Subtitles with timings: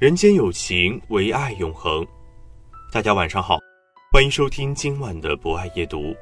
[0.00, 2.06] 人间有情，唯爱永恒。
[2.90, 3.58] 大家晚上好，
[4.10, 6.16] 欢迎收听今晚的博爱夜读，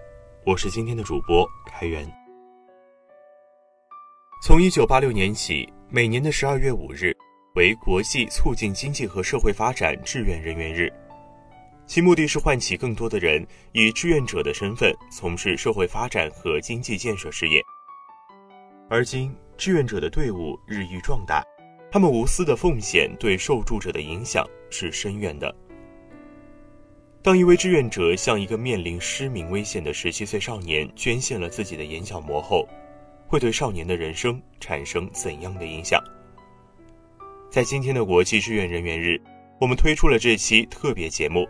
[0.44, 2.04] 我是今天的主播开元。
[4.42, 7.16] 从一九八六年起，每年的十二月五日
[7.54, 10.92] 为国际促进经济和社会发展志愿人员日，
[11.86, 17.62] 其目的是唤起更多的人以志愿者的身份从事社会发展和经济建设事业。
[18.90, 21.44] 而今，志愿者的队伍日益壮大。
[21.90, 25.54] 他们无私的奉献对受助者的影响是深远的。
[27.22, 32.66] 当一位志愿者向一个面临失明危险的十七岁少年捐献了自己的眼角膜后，
[33.26, 36.02] 会对少年的人生产生怎样的影响？
[37.50, 39.20] 在今天的国际志愿人员日，
[39.60, 41.46] 我们推出了这期特别节目，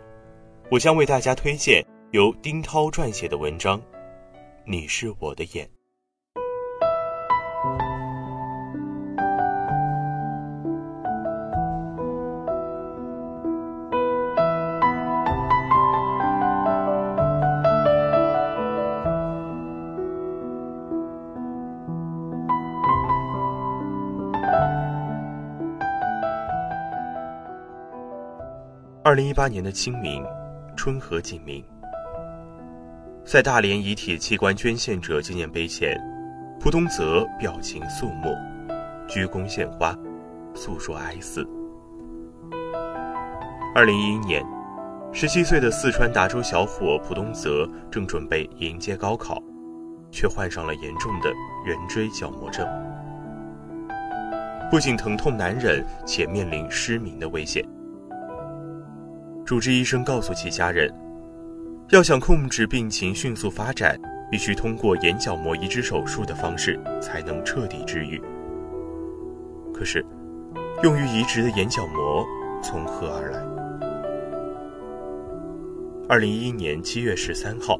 [0.71, 3.79] 我将为大家推荐由丁涛撰写的文章
[4.65, 5.65] 《你是我的眼》。
[29.09, 30.23] 二零一八年的清明，
[30.75, 31.65] 春和景明，
[33.25, 35.99] 在大连遗体器官捐献者纪念碑前，
[36.59, 38.29] 蒲东泽表情肃穆，
[39.07, 39.97] 鞠躬献花，
[40.53, 41.43] 诉说哀思。
[43.73, 44.45] 二零一一年，
[45.11, 49.41] 十七岁的四川达州小伙蒲东泽正准备迎接高考，
[50.11, 51.33] 却患上了严重的
[51.65, 52.63] 圆锥角膜症，
[54.69, 57.67] 不仅疼痛难忍，且面临失明的危险。
[59.49, 60.93] 主治医生告诉其家人，
[61.89, 63.99] 要想控制病情迅速发展，
[64.29, 68.21] 必须通过眼角膜移植手术的方式才能彻底治愈。
[69.73, 70.05] 可是，
[70.83, 72.23] 用于移植的眼角膜
[72.61, 73.39] 从何而来？
[76.07, 77.75] 二零一一年七月十三号，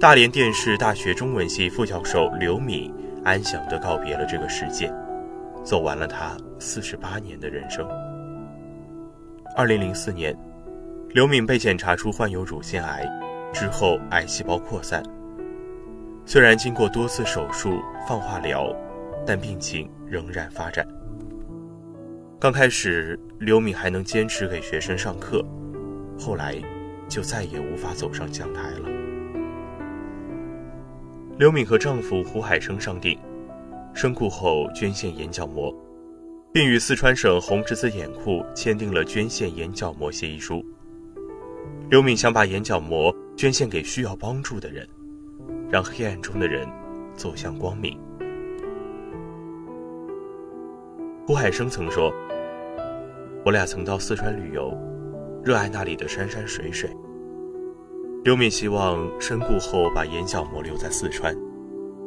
[0.00, 2.90] 大连电视大学中文系副教授刘敏
[3.26, 4.90] 安详地告别了这个世界，
[5.62, 7.86] 走完了他四十八年的人生。
[9.54, 10.34] 二零零四年。
[11.14, 13.08] 刘敏被检查出患有乳腺癌，
[13.50, 15.02] 之后癌细胞扩散。
[16.26, 18.70] 虽然经过多次手术、放化疗，
[19.26, 20.86] 但病情仍然发展。
[22.38, 25.42] 刚开始，刘敏还能坚持给学生上课，
[26.18, 26.54] 后来
[27.08, 28.90] 就再也无法走上讲台了。
[31.38, 33.18] 刘敏和丈夫胡海生商定，
[33.94, 35.74] 身故后捐献眼角膜，
[36.52, 40.62] 并与四川省红十字眼库签订了捐献眼角膜协议书。
[41.90, 44.86] 刘敏想把眼角膜捐献给需要帮助的人，
[45.70, 46.68] 让黑暗中的人
[47.14, 47.98] 走向光明。
[51.26, 52.12] 胡海生曾说
[53.42, 54.70] ：“我俩曾到四川旅游，
[55.42, 56.90] 热爱那里的山山水水。”
[58.22, 61.34] 刘敏希望身故后把眼角膜留在四川，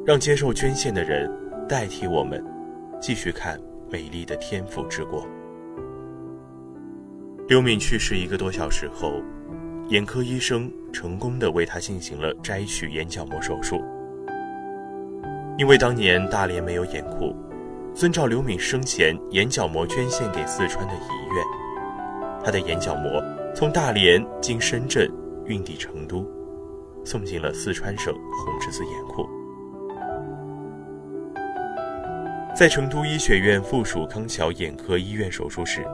[0.05, 1.27] 让接受捐献的人
[1.67, 2.44] 代替我们，
[3.01, 3.59] 继续看
[3.89, 5.27] 美丽的天府之国。
[7.47, 9.23] 刘敏去世一个多小时后。
[9.91, 13.83] 眼科医生成功的为他进行了摘取眼角膜手术。
[15.57, 17.35] 因为当年大连没有眼库，
[17.93, 21.45] 遵照刘敏生前眼角膜捐献给四川的遗愿，
[22.41, 23.21] 他的眼角膜
[23.53, 25.11] 从大连经深圳
[25.45, 26.25] 运抵成都，
[27.03, 29.27] 送进了四川省红十字眼库。
[32.55, 35.85] 在成都医学院附属康桥眼科医院手术室。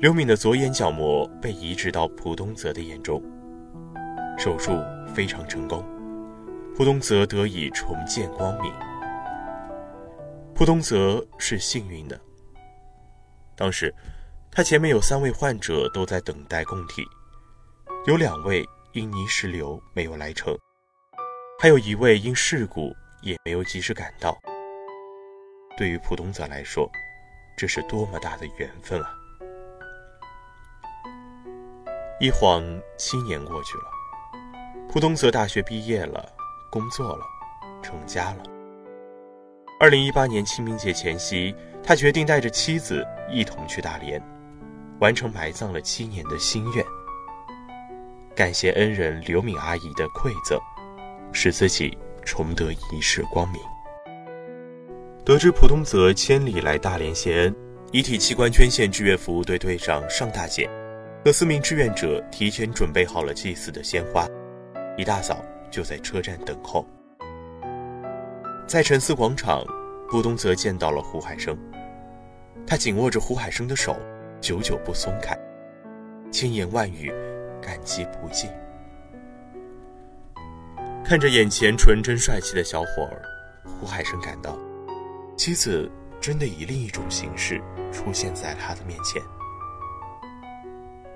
[0.00, 3.20] 刘敏的左眼角膜被移植到蒲东泽的眼中，
[4.38, 4.80] 手术
[5.12, 5.84] 非常成功，
[6.76, 8.72] 蒲东泽得以重见光明。
[10.54, 12.20] 蒲东泽是幸运的，
[13.56, 13.92] 当时
[14.52, 17.02] 他前面有三位患者都在等待供体，
[18.06, 20.56] 有两位因泥石流没有来成，
[21.60, 24.38] 还有一位因事故也没有及时赶到。
[25.76, 26.88] 对于普东泽来说，
[27.56, 29.17] 这是多么大的缘分啊！
[32.20, 32.64] 一晃
[32.96, 33.84] 七年过去了，
[34.90, 36.28] 普东泽大学毕业了，
[36.68, 37.24] 工作了，
[37.80, 38.42] 成家了。
[39.78, 44.20] 二零一八年清明节前夕，他决定带着妻子一同去大连，
[44.98, 46.84] 完成埋葬了七年的心愿。
[48.34, 50.58] 感谢恩人刘敏阿姨的馈赠，
[51.32, 53.62] 使自己重得一世光明。
[55.24, 57.56] 得知普东泽千里来大连谢恩，
[57.92, 60.68] 遗体器官捐献志愿服务队队长尚大姐
[61.24, 64.26] 和四名志愿者提前准备好了祭祀的鲜花，
[64.96, 66.86] 一大早就在车站等候。
[68.66, 69.64] 在陈思广场，
[70.08, 71.58] 顾东泽见到了胡海生，
[72.66, 73.96] 他紧握着胡海生的手，
[74.40, 75.36] 久久不松开，
[76.30, 77.12] 千言万语，
[77.60, 78.48] 感激不尽。
[81.04, 83.22] 看着眼前纯真帅气的小伙儿，
[83.64, 84.56] 胡海生感到，
[85.36, 87.60] 妻子真的以另一种形式
[87.90, 89.20] 出现在他的面前。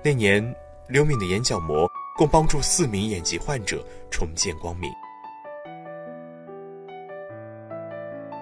[0.05, 0.43] 那年，
[0.89, 4.91] 刘敏的眼角膜共帮助四名眼疾患者重见光明。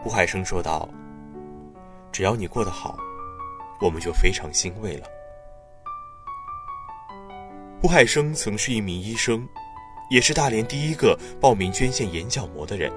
[0.02, 0.90] 胡海生说道
[2.12, 2.98] ：“只要你过得好，
[3.80, 5.06] 我们就非常欣慰了。”
[7.80, 9.48] 胡海生曾是一名医生，
[10.10, 12.92] 也是大连第一个报名捐献眼角膜的人。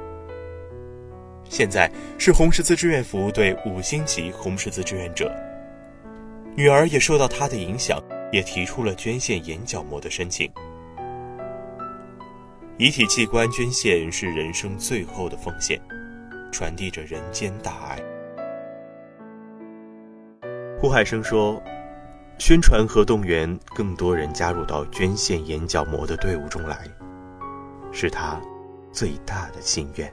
[1.50, 5.30] 现在是红十字志愿服务队五星级红十字志愿者。
[6.56, 8.02] 女儿也受到他的影响，
[8.34, 10.50] 也提出了捐献眼角膜的申请。
[12.76, 15.80] 遗体器官捐献是人生最后的奉献。
[16.54, 18.00] 传递着人间大爱。
[20.80, 21.60] 胡海生说
[22.38, 26.88] ：“宣传和动员更多人加入到捐献眼角膜的队伍中来，
[27.90, 28.40] 是他
[28.92, 30.12] 最大的心愿。”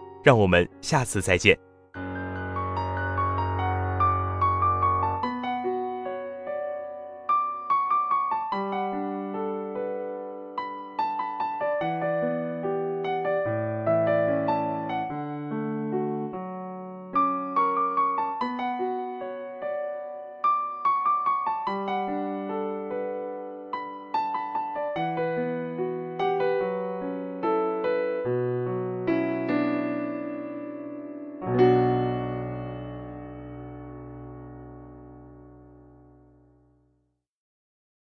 [0.23, 1.70] 让我们下次再见。